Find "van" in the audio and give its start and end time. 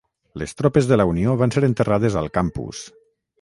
1.43-1.53